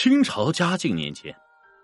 [0.00, 1.34] 清朝嘉靖年间，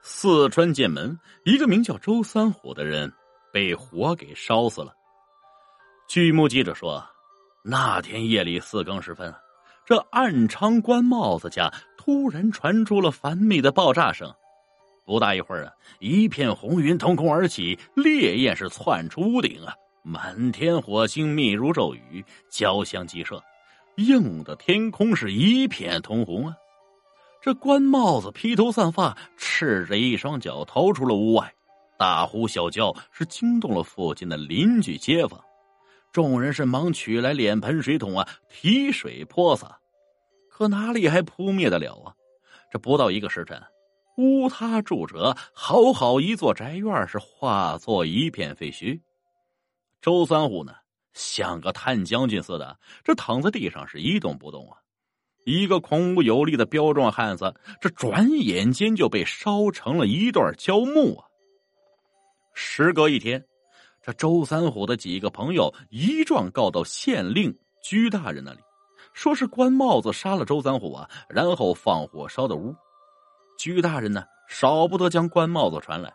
[0.00, 3.12] 四川剑门一个名叫周三虎的人
[3.52, 4.94] 被火给烧死了。
[6.08, 7.04] 据目击者说，
[7.64, 9.34] 那天夜里四更时分，
[9.84, 14.32] 这暗昌官帽子家突然传出了繁密的爆炸声。
[15.04, 19.74] 不大一会儿啊，一片红云腾空而起，烈焰是窜出屋顶啊，
[20.04, 23.42] 满天火星密如骤雨，交相击射，
[23.96, 26.54] 映的天空是一片通红啊。
[27.44, 31.54] 这官帽子披头散发，赤着一双脚逃出了屋外，
[31.98, 35.38] 大呼小叫，是惊动了附近的邻居街坊。
[36.10, 39.78] 众人是忙取来脸盆水桶啊，提水泼洒，
[40.48, 42.14] 可哪里还扑灭得了啊？
[42.72, 43.62] 这不到一个时辰，
[44.16, 48.98] 屋塌住者，好好一座宅院是化作一片废墟。
[50.00, 50.72] 周三虎呢，
[51.12, 54.78] 像个探将军似的，这躺在地上是一动不动啊。
[55.44, 61.26] 一个孔武有力的彪壮汉子，这转眼间就被烧成了一段焦木啊！
[62.54, 63.44] 时隔一天，
[64.02, 68.60] 这周三虎的几个朋友一状告到县令居大人那里，
[69.12, 72.74] 说是官帽子杀了周三虎啊，然后放火烧的屋。
[73.58, 76.10] 居大人呢，少不得将官帽子传来。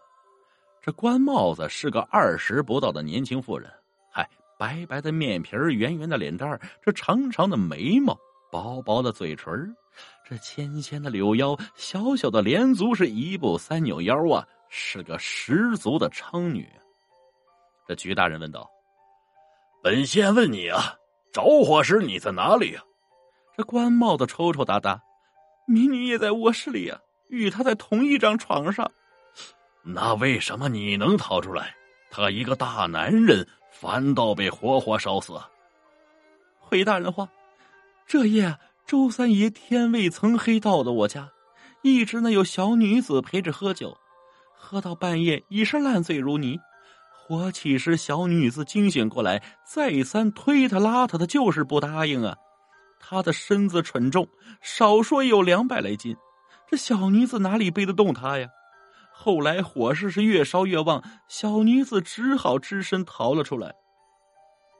[0.81, 3.71] 这官帽子是个二十不到的年轻妇人，
[4.11, 8.17] 嗨，白白的面皮圆圆的脸蛋这长长的眉毛。
[8.49, 9.75] 薄薄的嘴唇，
[10.27, 16.67] 这纤纤的柳腰，小小的连足，是一步三扭腰啊，是个十足的娼女。
[17.87, 18.69] 这徐大人问道
[19.83, 20.95] ：“本县问你啊，
[21.31, 22.83] 着火时你在哪里啊？”
[23.55, 25.01] 这官帽子抽抽搭搭
[25.67, 28.89] ：“民女也在卧室里呀，与他在同一张床上。”
[29.83, 31.75] 那为什么你能逃出来，
[32.09, 35.39] 他一个大男人反倒被活活烧死？
[36.59, 37.29] 回大人话。
[38.09, 38.57] 这夜，
[38.87, 41.29] 周三爷天未曾黑，到的我家，
[41.83, 43.95] 一直呢有小女子陪着喝酒，
[44.55, 46.59] 喝到半夜已是烂醉如泥。
[47.13, 52.35] 火起时，小女子惊醒过来，再三推他拉他，他就是不答应啊。
[52.99, 54.27] 他的身子蠢重，
[54.59, 56.17] 少说有两百来斤，
[56.67, 58.49] 这小女子哪里背得动他呀？
[59.13, 63.75] 后来火势是越烧越旺，小女子只好只身逃了出来。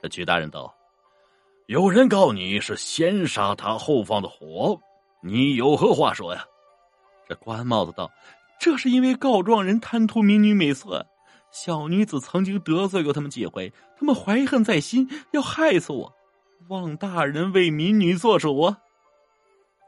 [0.02, 0.79] 这曲大人道。
[1.70, 4.82] 有人告你是先杀他后放的火，
[5.22, 6.44] 你有何话说呀？
[7.28, 8.10] 这官帽子道
[8.60, 11.06] ：“这是因为告状人贪图民女美色，
[11.52, 16.12] 小女子曾经得罪过他们几回，他们怀恨在心，要害死我，
[16.70, 18.80] 望大人为民女做主啊！”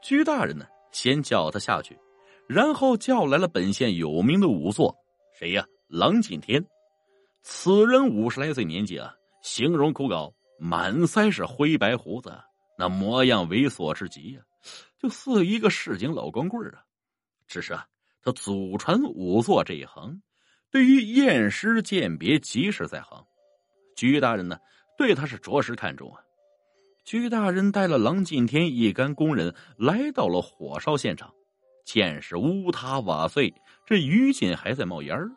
[0.04, 1.98] 居大人呢，先叫他下去，
[2.46, 4.96] 然后叫来了本县有名的仵作，
[5.36, 5.66] 谁呀？
[5.88, 6.64] 郎景天，
[7.42, 10.32] 此人五十来岁年纪啊，形容枯槁。
[10.64, 12.32] 满腮是灰白胡子，
[12.78, 14.40] 那模样猥琐之极呀，
[14.96, 16.84] 就似一个市井老光棍啊。
[17.48, 17.84] 只是啊，
[18.22, 20.22] 他祖传仵作这一行，
[20.70, 23.26] 对于验尸鉴别极是在行。
[23.96, 24.56] 居大人呢，
[24.96, 26.20] 对他是着实看重啊。
[27.04, 31.34] 居大人带了郎进天一干工人来到了火烧现场，
[31.84, 33.52] 见是屋塌瓦碎，
[33.84, 35.28] 这余烬还在冒烟儿。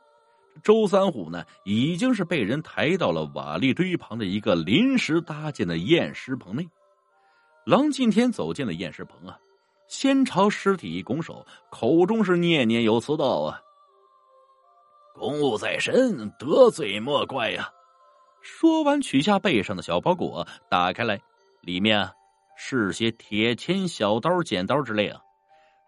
[0.64, 6.68] 周三虎呢，已经是被人抬到了瓦砾堆旁的一个临时搭建的验尸棚内。
[7.66, 9.38] 郎进天走进了验尸棚啊，
[9.88, 13.60] 先朝尸体一拱手，口中是念念有词道：“啊，
[15.14, 17.70] 公务在身，得罪莫怪呀。”
[18.42, 21.20] 说完，取下背上的小包裹，打开来，
[21.62, 22.12] 里面啊
[22.56, 25.20] 是些铁钳、小刀、剪刀之类啊。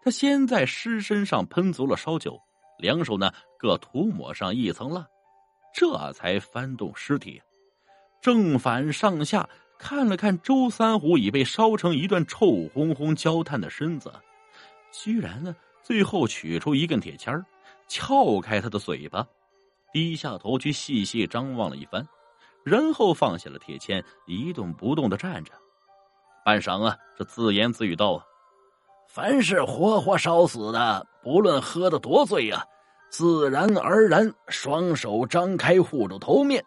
[0.02, 2.40] 他先在尸身上喷足了烧酒。
[2.78, 5.06] 两手呢各涂抹上一层蜡，
[5.74, 7.42] 这才翻动尸体，
[8.20, 14.12] 正反上下看了看周三虎已被烧成一段臭烘烘焦炭的身子，
[14.92, 17.44] 居然呢最后取出一根铁签
[17.86, 19.26] 撬开他的嘴巴，
[19.92, 22.06] 低下头去细细张望了一番，
[22.64, 25.52] 然后放下了铁签，一动不动的站着，
[26.44, 28.24] 半晌啊，这自言自语道啊。
[29.08, 32.62] 凡是活活烧死的，不论喝的多醉呀，
[33.08, 36.62] 自然而然双手张开护住头面，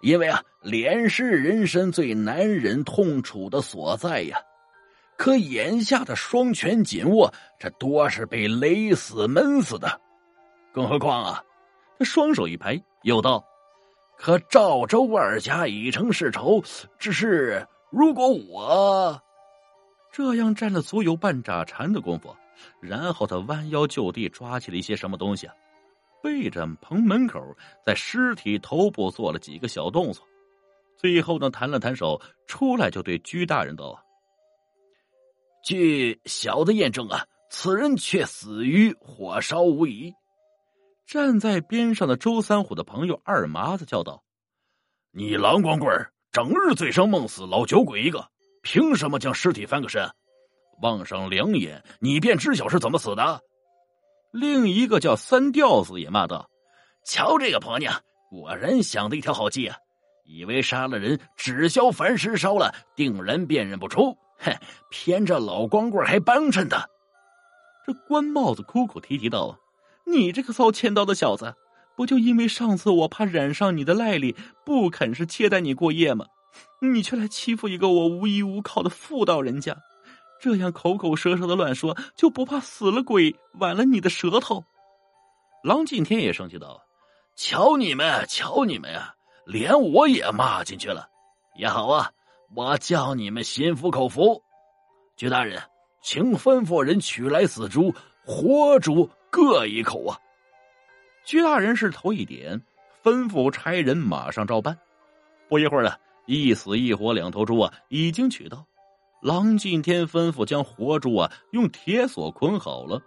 [0.00, 4.38] 因为啊，脸是人身最难忍痛楚的所在呀。
[5.16, 10.00] 可眼下的双拳紧握，这多是被勒死闷死的。
[10.72, 11.44] 更何况啊，
[11.98, 13.44] 他双手一拍，又道
[14.16, 16.62] ：“可赵州二家已成世仇，
[16.96, 19.20] 只是如果我……”
[20.12, 22.36] 这样站了足有半拃禅的功夫，
[22.80, 25.48] 然后他弯腰就地抓起了一些什么东西，
[26.22, 27.40] 背着棚门口，
[27.82, 30.22] 在尸体头部做了几个小动作，
[30.98, 33.98] 最后呢弹了弹手，出来就对居大人道
[35.64, 40.12] ：“据小的验证啊，此人却死于火烧无疑。
[41.06, 44.22] 站在边上的周三虎的朋友二麻子叫道
[45.10, 45.90] ：“你郎光棍
[46.30, 48.28] 整日醉生梦死，老酒鬼一个，
[48.62, 50.08] 凭什么将尸体翻个身？
[50.80, 53.40] 望上两眼，你便知晓是怎么死的。”
[54.32, 56.48] 另一个叫三吊子也骂道
[57.04, 58.00] ：“瞧这个婆娘，
[58.30, 59.76] 果然想的一条好计啊！
[60.24, 64.16] 以为杀了人，只消凡尸烧了，定然辨认不出。
[64.38, 64.56] 哼，
[64.90, 66.88] 偏这老光棍还帮衬他。”
[67.86, 69.58] 这官帽子哭哭啼啼道
[70.06, 71.54] ：“你这个遭千刀的小子，
[71.96, 76.24] 不就因为上次我怕染上你的赖里，不肯是接待你过夜吗？
[76.80, 79.76] 你却来欺负一个我无依无靠的妇道人家！”
[80.40, 84.64] 这样口口舌舌的乱说，就不怕死了鬼剜了你的舌头？
[85.62, 86.82] 郎敬天也生气道
[87.36, 89.14] ：“瞧你们，瞧你们呀，
[89.46, 91.08] 连我也骂进去了。
[91.54, 92.10] 也好啊，
[92.56, 94.42] 我叫你们心服口服。
[95.16, 95.62] 居大人，
[96.02, 97.94] 请吩咐人取来死猪、
[98.24, 100.18] 活猪各一口啊。”
[101.24, 102.60] 居大人是头一点，
[103.04, 104.76] 吩咐差人马上照办。
[105.48, 105.96] 不一会儿了，
[106.26, 108.66] 一死一活两头猪啊，已经取到。
[109.22, 113.00] 郎敬天吩咐将活猪啊用铁锁捆好了，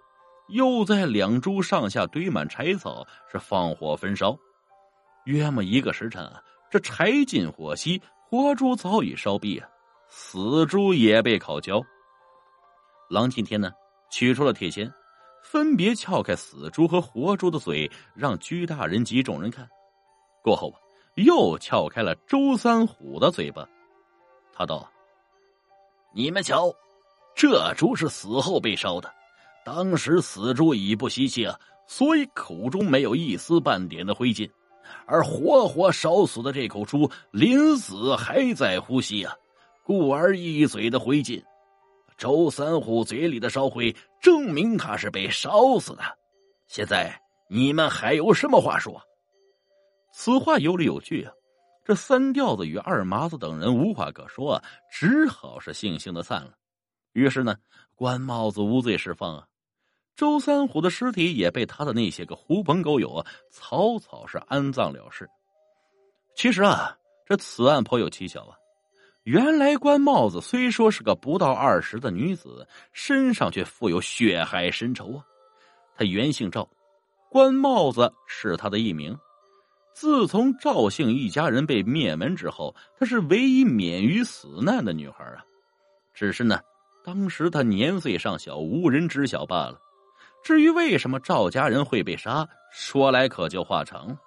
[0.49, 4.37] 又在两猪上下堆满柴草，是放火焚烧。
[5.25, 9.67] 约么一个时辰啊，这柴尽火熄，活猪早已烧毕啊，
[10.07, 11.81] 死猪也被烤焦。
[13.09, 13.71] 郎敬天呢，
[14.11, 14.89] 取出了铁锨，
[15.43, 19.67] 分别撬开死猪和活猪的嘴，让居大人及众人看。
[20.43, 20.79] 过后啊，
[21.15, 23.67] 又撬开了周三虎的嘴巴，
[24.53, 24.89] 他道。
[26.13, 26.73] 你们瞧，
[27.35, 29.13] 这猪是死后被烧的，
[29.65, 34.49] 当时死猪已不吸气啊，所以口中没有一丝半点的灰烬；
[35.05, 39.33] 而活活烧死的这口猪，临死还在呼吸啊，
[39.83, 41.43] 故而一嘴的灰烬。
[42.17, 46.03] 周三虎嘴里的烧灰，证明他是被烧死的。
[46.67, 47.13] 现在
[47.49, 49.01] 你们还有什么话说？
[50.17, 51.33] 此话有理有据啊。
[51.83, 56.53] 这三吊子与二麻子等人无话可说啊，只好是悻悻的散了。
[57.11, 57.57] 于是呢，
[57.95, 59.47] 官帽子无罪释放啊，
[60.15, 65.29] 周三虎的尸体也被他的那些个狐朋狗友啊草草是安葬了事。
[66.33, 68.55] 其实啊，这此案颇有蹊跷啊。
[69.23, 75.25] 原来官帽子虽说是个不到二十的女子，身上却负有血海深仇啊。
[75.97, 76.69] 他原姓赵，
[77.29, 79.15] 官帽子是他的艺名。
[79.95, 85.39] 自从赵姓一家人被灭门之后，她是唯一免于死难的女孩啊。
[86.13, 86.59] 只是呢，
[87.01, 89.79] 当时她年岁尚小，无人知晓罢了。
[90.43, 94.17] 至于为什么赵家人会被杀，说来可就话长了。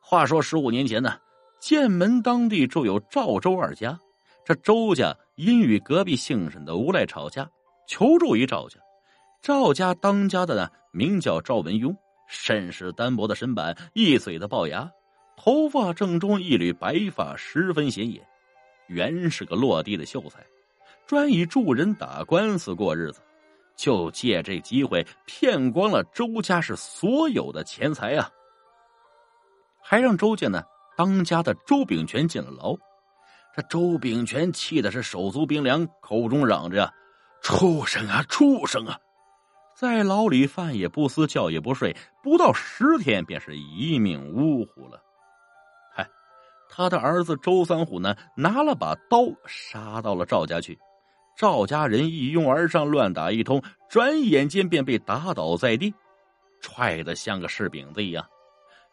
[0.00, 1.18] 话说十五年前呢，
[1.60, 3.98] 剑门当地住有赵周二家，
[4.46, 7.46] 这周家因与隔壁姓沈的无赖吵架，
[7.86, 8.80] 求助于赵家。
[9.42, 11.94] 赵家当家的呢，名叫赵文庸。
[12.26, 14.90] 甚是单薄的身板，一嘴的龅牙，
[15.36, 18.26] 头发正中一缕白发，十分显眼。
[18.88, 20.44] 原是个落地的秀才，
[21.06, 23.20] 专以助人打官司过日子，
[23.76, 28.30] 就借这机会骗光了周家是所有的钱财啊！
[29.82, 30.62] 还让周家呢
[30.96, 32.76] 当家的周炳全进了牢。
[33.54, 36.92] 这周炳全气的是手足冰凉，口中嚷着
[37.40, 38.98] ：“畜生啊，畜生啊！”
[39.76, 45.02] 在牢里饭也不思，觉也不睡，不到十天便是一命呜呼了。
[45.94, 46.08] 嗨，
[46.70, 50.78] 他的儿子周三虎呢，拿了把刀杀到了赵家去，
[51.36, 55.92] 赵家人一拥而上，乱打一通，转眼间便被打倒在地，
[56.62, 58.26] 踹得像个柿饼子一样。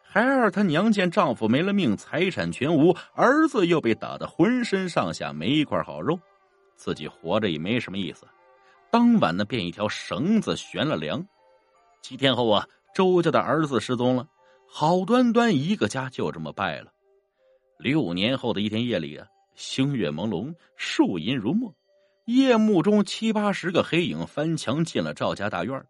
[0.02, 6.20] 孩儿他娘见丈夫没了命，财产全无，儿子又被打得浑身上下没一块好肉，
[6.76, 8.26] 自己活着也没什么意思。
[8.94, 11.26] 当晚呢，便一条绳子悬了梁。
[12.00, 14.28] 几天后啊，周家的儿子失踪了，
[14.68, 16.92] 好端端一个家就这么败了。
[17.76, 21.74] 六年后的一天夜里啊，星月朦胧，树阴如墨，
[22.26, 25.84] 夜幕中七八十个黑影翻墙进了赵家大院。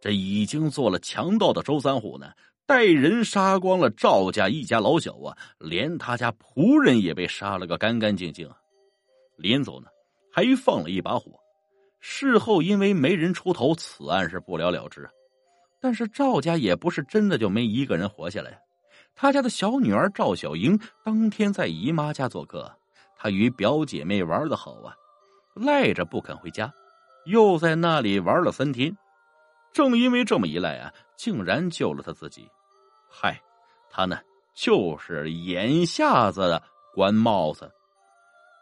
[0.00, 2.30] 这已经做了强盗的周三虎呢，
[2.66, 8.56] 带人杀光了赵家一家老小啊，连他家仆人也被杀了个干干净净啊。
[9.34, 9.88] 临走呢，
[10.30, 11.32] 还放了一把火。
[12.06, 15.08] 事后因为没人出头，此案是不了了之。
[15.80, 18.60] 但是赵家也不是真的就没一个人活下来。
[19.14, 22.70] 他家的小女儿赵小英当天在姨妈家做客，
[23.16, 24.94] 她与表姐妹玩的好啊，
[25.54, 26.70] 赖着不肯回家，
[27.24, 28.94] 又在那里玩了三天。
[29.72, 32.46] 正因为这么一赖啊，竟然救了他自己。
[33.08, 33.40] 嗨，
[33.88, 34.18] 他呢
[34.54, 37.72] 就是眼下子的官帽子。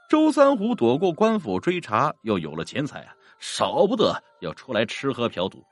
[0.08, 3.12] 周三虎躲过官府追查，又有了钱财啊。
[3.42, 5.64] 少不得要出来吃喝嫖赌。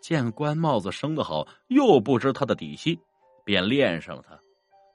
[0.00, 2.96] 见关帽子生得好，又不知他的底细，
[3.44, 4.38] 便恋上了他。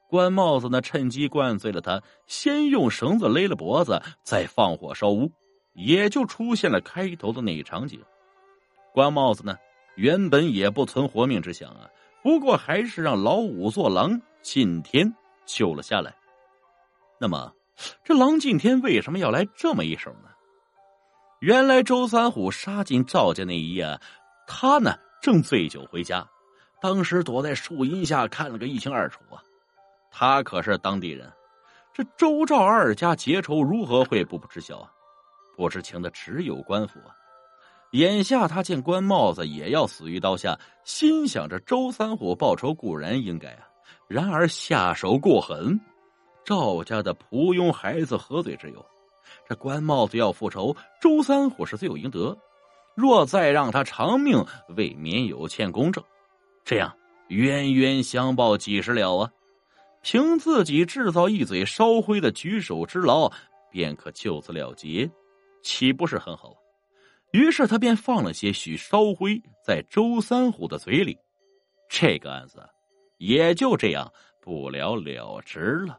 [0.07, 5.29] 关帽子呢，趁机灌醉了他，先用绳子勒了脖子，再放火烧屋，
[5.73, 8.01] 也就出现了开头的那一场景。
[8.93, 9.57] 关帽子呢，
[9.95, 11.89] 原本也不存活命之想啊，
[12.23, 15.13] 不过还是让老五做狼进天
[15.45, 16.15] 救了下来。
[17.19, 17.53] 那么，
[18.01, 20.29] 这狼进天为什么要来这么一手呢？
[21.43, 23.99] 原来周三虎杀进赵家那一夜，
[24.47, 26.25] 他呢正醉酒回家，
[26.81, 29.43] 当时躲在树荫下看了个一清二楚啊。
[30.09, 31.29] 他可是当地人，
[31.93, 34.89] 这周赵二家结仇如何会不不知晓啊？
[35.57, 37.11] 不知情的只有官府啊。
[37.91, 43.67] 眼下他见官帽子也要死于刀下，心想着周三虎报仇固然应该啊，
[44.07, 45.77] 然而下手过狠，
[46.45, 48.85] 赵家的仆佣孩子何罪之有？
[49.47, 52.37] 这官帽子要复仇，周三虎是罪有应得。
[52.95, 54.45] 若再让他偿命，
[54.75, 56.03] 未免有欠公正。
[56.63, 56.95] 这样
[57.29, 59.31] 冤冤相报几时了啊？
[60.01, 63.31] 凭自己制造一嘴烧灰的举手之劳，
[63.71, 65.09] 便可就此了结，
[65.61, 66.53] 岂不是很好？
[67.31, 71.17] 于是他便放了些许烧灰在周三虎的嘴里，
[71.89, 72.63] 这个案子
[73.17, 75.97] 也就这样不了了之了。